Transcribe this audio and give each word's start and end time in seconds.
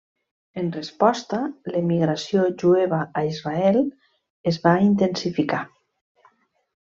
En 0.59 0.69
resposta, 0.75 1.41
l'emigració 1.73 2.45
jueva 2.63 3.01
a 3.21 3.23
Israel 3.33 3.77
es 4.53 4.59
va 4.65 4.75
intensificar. 4.87 5.63